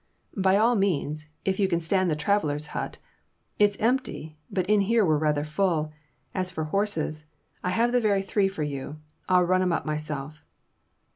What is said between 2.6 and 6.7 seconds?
hut. It's empty, but in here we're rather full. As for